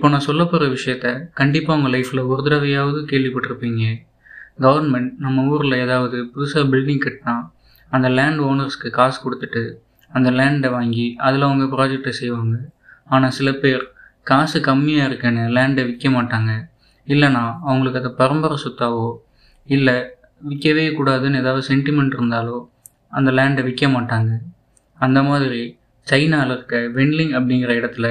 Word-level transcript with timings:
இப்போ 0.00 0.10
நான் 0.12 0.24
சொல்ல 0.26 0.42
போகிற 0.50 0.66
விஷயத்த 0.74 1.06
கண்டிப்பாக 1.38 1.78
உங்கள் 1.78 1.92
லைஃப்பில் 1.94 2.20
ஒரு 2.32 2.42
தடவையாவது 2.44 3.00
கேள்விப்பட்டிருப்பீங்க. 3.10 3.82
கவர்மெண்ட் 4.64 5.10
நம்ம 5.24 5.42
ஊரில் 5.46 5.76
ஏதாவது 5.84 6.18
புதுசாக 6.34 6.62
பில்டிங் 6.72 7.02
கட்டினா 7.04 7.34
அந்த 7.90 8.08
லேண்ட் 8.18 8.40
ஓனர்ஸ்க்கு 8.46 8.90
காசு 8.98 9.18
கொடுத்துட்டு 9.24 9.62
அந்த 10.10 10.30
லேண்டை 10.30 10.70
வாங்கி 10.70 11.04
அதில் 11.26 11.44
அவங்க 11.48 11.66
ப்ராஜெக்டை 11.74 12.12
செய்வாங்க. 12.20 12.56
ஆனால் 13.04 13.34
சில 13.38 13.52
பேர் 13.52 13.84
காசு 14.22 14.60
கம்மியாக 14.60 15.08
இருக்குன்னு 15.10 15.44
லேண்டை 15.58 15.84
விற்க 15.90 16.08
மாட்டாங்க. 16.16 16.54
இல்லைனா 17.06 17.44
அவங்களுக்கு 17.68 18.00
அதை 18.02 18.14
பரம்பரை 18.22 18.58
சொத்தாவோ 18.64 19.06
இல்லை 19.66 19.96
விற்கவே 20.48 20.86
கூடாதுன்னு 21.00 21.42
ஏதாவது 21.44 21.64
சென்டிமெண்ட் 21.74 22.18
இருந்தாலோ 22.20 22.58
அந்த 23.08 23.30
லேண்டை 23.40 23.64
விற்க 23.68 23.86
மாட்டாங்க. 23.98 24.32
அந்த 24.94 25.22
மாதிரி 25.22 25.62
சைனாவில் 26.06 26.56
இருக்க 26.56 26.76
வென்லிங் 26.98 27.36
அப்படிங்கிற 27.38 27.72
இடத்துல 27.82 28.08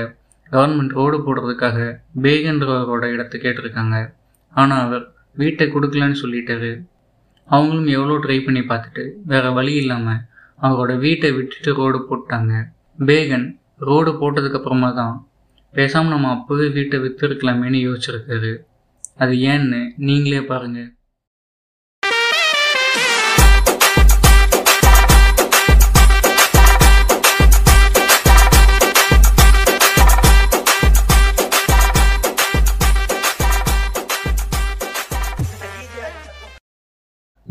கவர்மெண்ட் 0.51 0.95
ரோடு 0.99 1.17
போடுறதுக்காக 1.25 1.77
பேகன்றவரோட 2.23 3.05
இடத்த 3.15 3.37
கேட்டிருக்காங்க. 3.43 3.97
ஆனால் 4.53 4.83
அவர் 4.85 5.05
வீட்டை 5.41 5.65
கொடுக்கலன்னு 5.73 6.21
சொல்லிட்டாரு. 6.23 6.71
அவங்களும் 7.49 7.89
எவ்வளோ 7.97 8.15
ட்ரை 8.25 8.37
பண்ணி 8.45 8.61
பார்த்துட்டு 8.71 9.03
வேறு 9.31 9.49
வழி 9.57 9.73
இல்லாமல் 9.81 10.23
அவரோட 10.59 10.93
வீட்டை 11.05 11.29
விட்டுட்டு 11.37 11.71
ரோடு 11.79 11.99
போட்டாங்க. 12.09 12.53
பேகன் 13.09 13.47
ரோடு 13.89 14.11
போட்டதுக்கப்புறமா 14.21 14.89
தான் 15.01 15.15
பேசாமல் 15.73 16.13
நம்ம 16.13 16.31
அப்போவே 16.35 16.67
வீட்டை 16.77 16.97
விற்றுருக்கலாமேன்னு 17.03 17.79
யோசிச்சிருக்காரு. 17.87 18.51
அது 19.23 19.33
ஏன்னு 19.51 19.79
நீங்களே 20.07 20.41
பாருங்கள் 20.51 20.89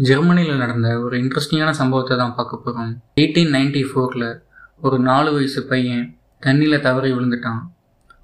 ஜெர்மனியில் 0.07 0.61
நடந்த 0.63 0.89
ஒரு 1.05 1.15
இன்ட்ரெஸ்டிங்கான 1.23 1.71
சம்பவத்தை 1.79 2.17
தான் 2.21 2.35
பார்க்க 2.37 2.65
போகிறோம் 2.65 2.91
எயிட்டீன் 3.21 3.55
நைன்டி 3.57 3.81
ஃபோரில் 3.89 4.29
ஒரு 4.87 4.97
நாலு 5.09 5.31
வயசு 5.37 5.61
பையன் 5.71 6.05
தண்ணியில் 6.43 6.85
தவறி 6.85 7.09
விழுந்துட்டான். 7.15 7.63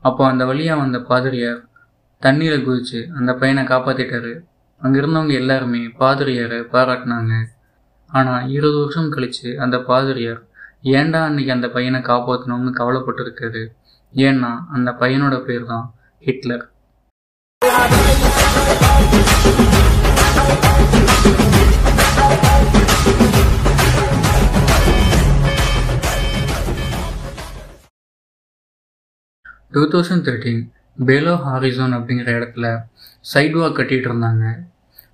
அப்போ 0.08 0.22
அந்த 0.32 0.42
வழியாக 0.50 0.80
வந்த 0.82 0.98
பாதிரியார் 1.08 1.60
தண்ணியில் 2.22 2.64
குதித்து 2.66 3.00
அந்த 3.18 3.30
பையனை 3.40 3.64
காப்பாற்றிட்டாரு 3.72 4.32
அங்கே 4.80 4.98
இருந்தவங்க 5.00 5.34
எல்லாருமே 5.42 5.82
பாதிரியாரை 6.02 6.60
பாராட்டினாங்க. 6.74 7.34
ஆனால் 8.10 8.46
இருபது 8.56 8.78
வருஷம் 8.82 9.12
கழித்து 9.14 9.50
அந்த 9.66 9.76
பாதிரியார் 9.90 10.42
ஏன்டா 10.98 11.22
அன்னைக்கு 11.28 11.56
அந்த 11.56 11.70
பையனை 11.76 12.00
காப்பாற்றணும்னு 12.10 12.72
கவலைப்பட்டிருக்காரு? 12.80 13.64
ஏன்னா 14.14 14.52
அந்த 14.76 14.92
பையனோட 15.02 15.38
பேர் 15.48 15.70
தான் 15.72 15.86
Hitler. 16.24 16.64
Two 29.74 29.82
thousand 29.92 30.26
thirteen 30.28 30.62
Belo 30.98 31.34
Horizonte 31.46 31.94
அப்படிங்கிற 31.96 32.30
இடத்துல 32.38 32.66
சைட் 33.32 33.56
வாக் 33.60 33.76
கட்டிகிட்டு 33.78 34.08
இருந்தாங்க. 34.10 34.44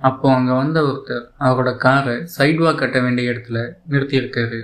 அப்போது 0.08 0.34
அங்கே 0.36 0.52
வந்த 0.61 0.78
ஒருத்தர் 0.89 1.25
அவரோட 1.47 1.70
காரை 1.84 2.14
சைட் 2.36 2.61
வாக் 2.64 2.80
கட்ட 2.83 2.98
வேண்டிய 3.05 3.33
இடத்துல 3.33 3.58
நிறுத்தியிருக்காரு. 3.92 4.61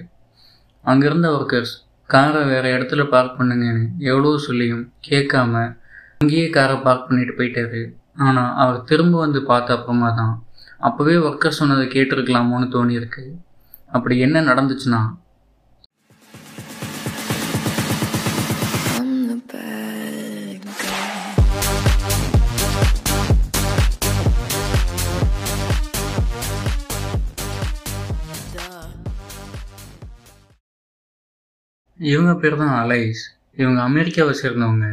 அங்கே 0.85 1.07
இருந்த 1.11 1.29
ஒர்க்கர்ஸ் 1.37 1.75
காரை 2.11 2.43
வேறு 2.51 2.69
இடத்துல 2.77 3.05
பார்க் 3.15 3.37
பண்ணுங்கன்னு 3.39 3.85
எவ்வளோ 4.11 4.33
சொல்லியும் 4.49 4.85
கேட்காம 5.09 5.63
அங்கேயே 6.21 6.47
காரை 6.57 6.77
பார்க் 6.87 7.09
பண்ணிட்டு 7.09 7.35
போயிட்டாரு. 7.39 7.81
ஆனால் 8.27 8.53
அவர் 8.63 8.79
திரும்ப 8.91 9.15
வந்து 9.25 9.41
பார்த்த 9.51 9.77
அப்புறமா 9.77 10.11
தான் 10.21 10.35
அப்போவே 10.89 11.17
ஒர்க்கர் 11.29 11.59
சொன்னதை 11.61 11.87
கேட்டிருக்கலாமோன்னு 11.95 12.69
தோணியிருக்கு. 12.77 13.25
அப்படி 13.97 14.15
என்ன 14.27 14.43
நடந்துச்சுன்னா 14.51 15.01
இவங்க 31.99 32.33
பேர் 32.41 32.61
தான் 32.63 32.75
அலைஸ். 32.83 33.23
இவங்க 33.61 33.81
அமெரிக்காவை 33.89 34.33
சேர்ந்தவங்க. 34.43 34.87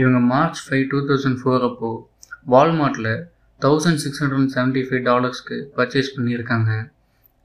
இவங்க 0.00 0.18
March 0.32 0.60
five 0.66 0.84
two 0.90 0.98
thousand 1.08 1.38
four 1.40 1.64
அப்போது 1.68 2.02
வால்மார்ட்டில் 2.52 3.12
thousand 3.60 4.00
six 4.02 4.20
hundred 4.22 4.52
seventy 4.56 4.82
five 4.86 5.02
டாலர்ஸ்க்கு 5.08 5.56
purchase 5.78 6.14
பண்ணியிருக்காங்க. 6.16 6.70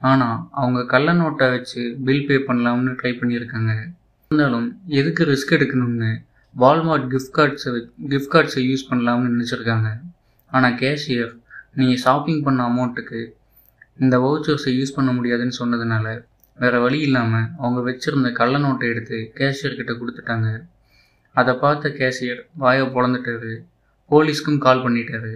ஆனால் 0.02 0.38
அவங்க 0.60 0.80
கள்ள 0.92 1.12
நோட்டை 1.20 1.46
வச்சு 1.54 1.82
பில் 2.06 2.26
பே 2.28 2.36
பண்ணலாம்னு 2.48 2.92
ட்ரை 3.00 3.12
பண்ணியிருக்காங்க. 3.20 3.72
இருந்தாலும் 4.30 4.68
எதுக்கு 5.00 5.24
ரிஸ்க் 5.32 5.56
எடுக்கணும்னு 5.56 6.12
வால்மார்ட் 6.54 7.08
கிஃப்ட் 7.12 7.34
கார்ட்ஸை 7.38 7.72
கிஃப்ட் 8.12 8.32
கார்ட்ஸை 8.34 8.62
யூஸ் 8.70 8.88
பண்ணலாம்னு 8.90 9.32
நினச்சிருக்காங்க. 9.34 9.88
ஆனால் 10.52 10.76
கேஷியர் 10.82 11.32
நீங்கள் 11.78 12.02
ஷாப்பிங் 12.06 12.42
பண்ண 12.46 12.60
அமௌண்ட்டுக்கு 12.70 13.20
இந்த 14.04 14.16
வவுச்சர்ஸை 14.24 14.72
யூஸ் 14.78 14.96
பண்ண 14.96 15.10
முடியாதுன்னு 15.18 15.58
சொன்னதுனால 15.62 16.06
வேறு 16.58 16.78
வழி 16.84 16.98
இல்லாமல் 17.06 17.48
அவங்க 17.62 17.80
வச்சுருந்த 17.88 18.28
கள்ள 18.38 18.58
நோட்டை 18.58 18.86
எடுத்து 18.92 19.18
கேஷியர்கிட்ட 19.38 19.94
கொடுத்துட்டாங்க. 20.00 20.48
அதை 21.36 21.52
பார்த்த 21.62 21.88
கேஷியர் 21.98 22.40
வாயை 22.62 22.86
பிறந்துட்டாரு 22.96 23.52
போலீஸ்க்கும் 24.10 24.64
கால் 24.66 24.84
பண்ணிட்டாரு. 24.84 25.32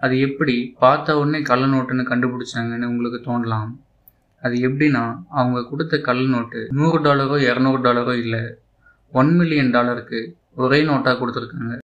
அது 0.00 0.14
எப்படி 0.26 0.54
பார்த்த 0.84 1.18
உடனே 1.20 1.40
கள்ள 1.50 1.64
நோட்டுன்னு 1.66 2.04
கண்டுபிடிச்சாங்கன்னு 2.12 2.90
உங்களுக்கு 2.92 3.20
தோணலாம். 3.28 3.70
அது 4.42 4.56
எப்படின்னா 4.68 5.04
அவங்க 5.38 5.60
கொடுத்த 5.70 5.94
கள்ள 6.08 6.22
நோட்டு 6.34 6.60
நூறு 6.78 7.00
டாலரோ 7.06 7.38
இரநூறு 7.48 7.82
டாலரோ 7.88 8.14
இல்லை 8.24 8.42
ஒன் 9.12 9.32
மில்லியன் 9.40 9.72
டாலருக்கு 9.76 10.20
ஒரே 10.64 10.80
நோட்டாக 10.90 11.14
கொடுத்துருக்காங்க. 11.20 11.74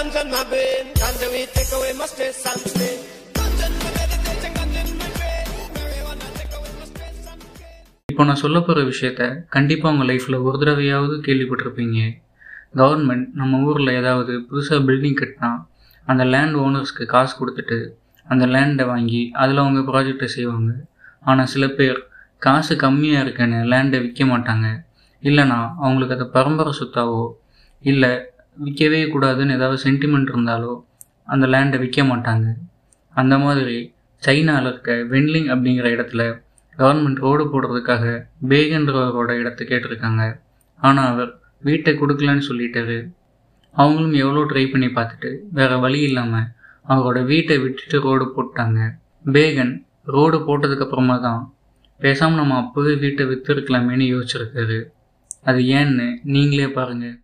Ganja 0.00 0.20
in 0.24 0.30
my 0.34 0.42
brain. 0.50 0.84
Ganja 1.00 1.26
we 1.32 1.40
take 1.54 1.72
away 1.76 1.92
my 2.00 2.06
stress 2.12 2.38
and 2.50 2.62
pain. 2.80 2.98
இப்போ 8.12 8.24
நான் 8.28 8.40
சொல்ல 8.42 8.58
போகிற 8.66 8.80
விஷயத்த 8.90 9.22
கண்டிப்பாக 9.54 9.92
உங்கள் 9.94 10.08
லைஃப்பில் 10.10 10.36
ஒரு 10.46 10.56
தடவையாவது 10.62 11.14
கேள்விப்பட்டிருப்பீங்க. 11.26 11.98
கவர்மெண்ட் 12.80 13.26
நம்ம 13.40 13.60
ஊரில் 13.68 13.90
ஏதாவது 14.00 14.32
புதுசாக 14.48 14.78
பில்டிங் 14.88 15.18
கட்டினா 15.20 15.50
அந்த 16.10 16.22
லேண்ட் 16.32 16.56
ஓனர்ஸ்க்கு 16.64 17.04
காசு 17.14 17.34
கொடுத்துட்டு 17.40 17.78
அந்த 18.32 18.46
லேண்டை 18.54 18.86
வாங்கி 18.92 19.22
அதில் 19.42 19.62
அவங்க 19.64 19.82
ப்ராஜெக்டை 19.90 20.28
செய்வாங்க. 20.36 20.72
ஆனால் 21.30 21.50
சில 21.54 21.66
பேர் 21.78 22.00
காசு 22.46 22.74
கம்மியாக 22.84 23.24
இருக்குன்னு 23.26 23.60
லேண்டை 23.74 24.00
விற்க 24.06 24.24
மாட்டாங்க. 24.32 24.66
இல்லைனா 25.28 25.60
அவங்களுக்கு 25.84 26.16
அதை 26.18 26.28
பரம்பரை 26.36 26.74
சொத்தாவோ 26.80 27.24
இல்லை 27.92 28.12
விற்கவே 28.56 29.00
கூடாதுன்னு 29.12 29.56
ஏதாவது 29.58 29.78
சென்டிமெண்ட் 29.86 30.30
இருந்தாலோ 30.32 30.72
அந்த 31.32 31.44
லேண்டை 31.52 31.78
விற்க 31.82 32.02
மாட்டாங்க. 32.10 32.46
அந்த 33.14 33.34
மாதிரி 33.44 33.76
சைனாவில் 34.22 34.68
இருக்க 34.70 34.94
வென்லிங் 35.12 35.48
அப்படிங்கிற 35.52 35.88
இடத்துல 35.96 36.22
கவர்மெண்ட் 36.78 37.22
ரோடு 37.24 37.44
போடுறதுக்காக 37.52 38.04
பேகன்றவரோட 38.50 39.30
இடத்த 39.40 39.60
கேட்டிருக்காங்க. 39.70 40.22
ஆனால் 40.80 41.10
அவர் 41.12 41.30
வீட்டை 41.68 41.92
கொடுக்கலன்னு 42.00 42.44
சொல்லிட்டாரு. 42.50 42.98
அவங்களும் 43.74 44.16
எவ்வளோ 44.22 44.42
ட்ரை 44.50 44.64
பண்ணி 44.72 44.88
பார்த்துட்டு 44.98 45.30
வேறு 45.58 45.76
வழி 45.84 46.00
இல்லாமல் 46.08 46.48
அவரோட 46.86 47.18
வீட்டை 47.32 47.56
விட்டுட்டு 47.64 47.96
ரோடு 48.06 48.26
போட்டாங்க. 48.36 48.78
பேகன் 49.24 49.72
ரோடு 50.14 50.38
போட்டதுக்கப்புறமா 50.46 51.16
தான் 51.26 51.42
பேசாமல் 52.00 52.40
நம்ம 52.40 52.58
அப்போவே 52.62 52.92
வீட்டை 53.04 53.24
விற்றுருக்கலாமேன்னு 53.30 54.06
யோசிச்சிருக்காரு. 54.12 54.78
அது 55.48 55.60
ஏன்னு 55.78 56.06
நீங்களே 56.34 56.68
பாருங்கள் 56.78 57.16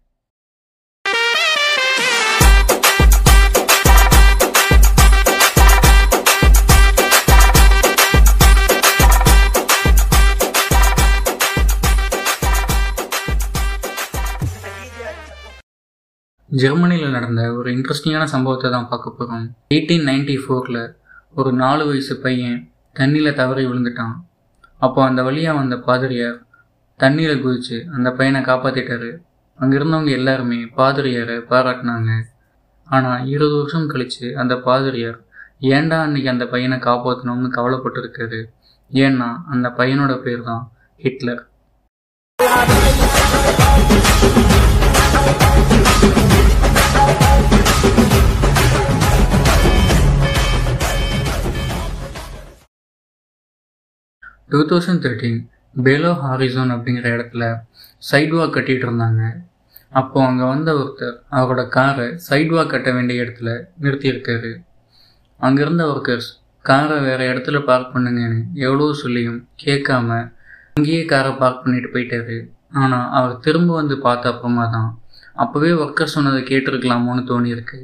ஜெர்மனியில் 16.60 17.14
நடந்த 17.14 17.42
ஒரு 17.58 17.68
இன்ட்ரெஸ்டிங்கான 17.76 18.26
சம்பவத்தை 18.32 18.68
தான் 18.74 18.88
பார்க்க 18.90 19.18
போகிறோம் 19.18 19.46
எயிட்டீன் 19.74 20.06
நைன்டி 20.08 20.36
ஃபோரில் 20.42 20.82
ஒரு 21.38 21.50
நாலு 21.62 21.82
வயசு 21.88 22.14
பையன் 22.24 22.60
தண்ணியில் 22.98 23.38
தவறி 23.40 23.62
விழுந்துட்டான். 23.68 24.14
அப்போ 24.80 25.00
அந்த 25.08 25.20
வழியாக 25.28 25.58
வந்த 25.60 25.76
பாதிரியார் 25.88 26.38
தண்ணியில் 27.00 27.42
குதித்து 27.44 27.78
அந்த 27.96 28.08
பையனை 28.18 28.40
காப்பாற்றிட்டாரு 28.50 29.10
அங்கே 29.58 29.76
இருந்தவங்க 29.78 30.12
எல்லாருமே 30.20 30.60
பாதிரியாரை 30.78 31.36
பாராட்டினாங்க. 31.50 32.12
ஆனால் 32.86 33.26
இருபது 33.34 33.56
வருஷம் 33.60 33.90
கழித்து 33.92 34.28
அந்த 34.42 34.56
பாதிரியார் 34.68 35.18
ஏன்டா 35.76 35.98
அன்னைக்கு 36.06 36.30
அந்த 36.34 36.46
பையனை 36.54 36.78
காப்பாற்றணும்னு 36.88 37.50
கவலைப்பட்டிருக்காரு? 37.58 38.40
ஏன்னா 38.90 39.30
அந்த 39.54 39.68
பையனோட 39.80 40.14
பேர் 40.26 40.48
தான் 40.50 40.64
Hitler. 41.04 41.42
Two 54.50 54.58
thousand 54.70 55.02
thirteen 55.04 55.38
Belo 55.76 56.10
Horizonte 56.20 56.72
அப்படிங்கிற 56.74 57.06
இடத்துல 57.16 57.44
சைட்வாக் 58.10 58.54
கட்டிகிட்டு 58.56 58.86
இருந்தாங்க. 58.88 59.22
அப்போ 60.00 60.18
அங்கே 60.26 60.44
வந்த 60.52 60.70
ஒருத்தர் 60.80 61.16
அவரோட 61.38 61.62
காரை 61.76 62.06
சைட்வாக் 62.28 62.72
கட்ட 62.72 62.88
வேண்டிய 62.92 63.24
இடத்துல 63.24 63.50
நிறுத்தியிருக்காரு. 63.82 64.52
அங்கிருந்த 65.40 65.84
ஒர்க்கர்ஸ் 65.92 66.30
காரை 66.64 66.98
வேற 67.00 67.20
இடத்துல 67.32 67.58
பார்க் 67.64 67.92
பண்ணுங்கன்னு 67.94 68.40
எவ்வளோ 68.66 68.86
சொல்லியும் 69.02 69.40
கேட்காம 69.64 70.08
அங்கேயே 70.76 71.02
காரை 71.12 71.32
பார்க் 71.42 71.62
பண்ணிட்டு 71.64 71.90
போயிட்டாரு. 71.94 72.38
ஆனால் 72.82 73.10
அவர் 73.18 73.34
திரும்ப 73.46 73.70
வந்து 73.74 73.96
பார்த்த 74.06 74.32
அப்புறமா 74.32 74.64
தான் 74.76 74.90
அப்போவே 75.42 75.70
ஒர்க்கர் 75.82 76.14
சொன்னதை 76.14 76.40
கேட்டிருக்கலாமோன்னு 76.50 77.24
தோணியிருக்கு. 77.32 77.80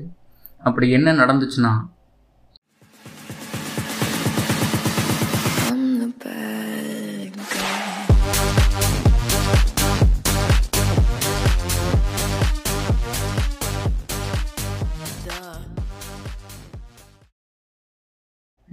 அப்படி 0.69 0.87
என்ன 0.99 1.13
நடந்துச்சுன்னா 1.21 1.73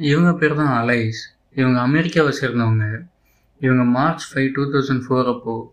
இவங்க 0.08 0.32
பேர் 0.40 0.60
தான் 0.60 0.74
அலைஸ். 0.82 1.22
இவங்க 1.60 1.78
அமெரிக்காவை 1.88 2.32
சேர்ந்தவங்க. 2.40 2.86
இவங்க 3.66 3.84
March 3.98 4.26
five 4.30 4.50
two 4.58 4.64
thousand 4.74 5.04
four 5.06 5.30
அப்போது 5.32 5.66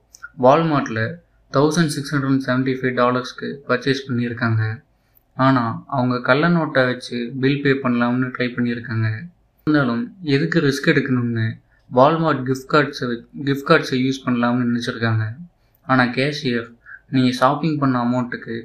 வால்மார்ட்டில் 0.44 1.04
thousand 1.52 1.92
six 1.94 2.12
hundred 2.14 2.44
seventy 2.46 2.74
five 2.78 2.94
டாலர்ஸ்க்கு 3.00 3.48
purchase 3.68 4.02
பண்ணியிருக்காங்க. 4.06 4.62
ஆனால் 5.36 5.74
அவங்க 5.96 6.16
கள்ள 6.28 6.48
நோட்டை 6.56 6.82
வச்சு 6.90 7.18
பில் 7.42 7.60
பே 7.64 7.72
பண்ணலாம்னு 7.84 8.28
ட்ரை 8.36 8.48
பண்ணியிருக்காங்க. 8.56 9.08
இருந்தாலும் 9.66 10.02
எதுக்கு 10.34 10.58
ரிஸ்க் 10.66 10.90
எடுக்கணும்னு 10.92 11.46
வால்மார்ட் 11.90 12.42
கிஃப்ட் 12.48 12.70
கார்ட்ஸை 12.72 13.06
கிஃப்ட் 13.48 13.68
கார்ட்ஸை 13.70 13.98
யூஸ் 14.06 14.24
பண்ணலாம்னு 14.24 14.66
நினச்சிருக்காங்க. 14.70 15.24
ஆனால் 15.86 16.12
கேஷியர் 16.16 16.68
நீங்கள் 17.14 17.36
ஷாப்பிங் 17.40 17.78
பண்ண 17.82 17.96
அமௌண்ட்டுக்கு 18.06 18.56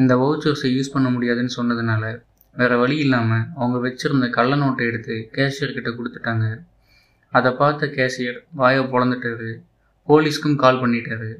இந்த 0.00 0.12
வவுச்சர்ஸை 0.22 0.70
யூஸ் 0.76 0.94
பண்ண 0.94 1.08
முடியாதுன்னு 1.16 1.56
சொன்னதுனால 1.58 2.04
வேற 2.58 2.72
வழி 2.82 2.96
இல்லாமல் 3.04 3.44
அவங்க 3.60 3.78
வச்சிருந்த 3.86 4.26
கள்ள 4.36 4.52
நோட்டை 4.62 4.84
எடுத்து 4.90 5.16
கேஷியர்கிட்ட 5.36 5.90
கொடுத்துட்டாங்க. 5.98 6.46
அதை 7.32 7.50
பார்த்த 7.60 7.90
கேஷியர் 7.96 8.38
வாயை 8.60 8.82
பொழந்துட்டாரு. 8.94 9.50
போலீஸ்க்கும் 10.08 10.62
கால் 10.64 10.80
பண்ணிட்டாரு. 10.82 11.30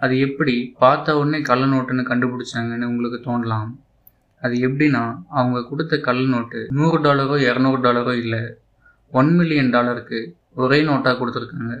அது 0.00 0.14
எப்படி 0.26 0.54
பார்த்த 0.82 1.16
உடனே 1.18 1.40
கள்ள 1.50 1.64
நோட்டுன்னு 1.72 2.04
கண்டுபிடிச்சாங்கன்னு 2.10 2.90
உங்களுக்கு 2.92 3.18
தோணலாம். 3.28 3.70
அது 4.42 4.54
எப்படின்னா 4.68 5.02
அவங்க 5.38 5.58
கொடுத்த 5.70 6.00
கள்ள 6.08 6.24
நோட்டு 6.34 6.60
நூறு 6.78 6.98
டாலரோ 7.06 7.36
இரநூறு 7.48 7.80
டாலரோ 7.86 8.14
இல்லை 8.24 8.42
ஒன் 9.20 9.30
மில்லியன் 9.38 9.72
டாலருக்கு 9.76 10.20
ஒரே 10.62 10.80
நோட்டாக 10.90 11.14
கொடுத்துருக்காங்க. 11.20 11.72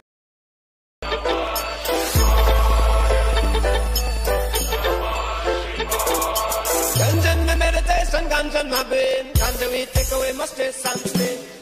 guns 8.34 8.54
and 8.56 8.70
my 8.70 8.82
brain. 8.84 9.24
Can 9.34 9.70
we 9.70 9.86
take 9.86 10.10
away 10.16 10.32
my 10.32 10.46
stress 10.46 10.84
and 10.90 11.00
strain? 11.00 11.53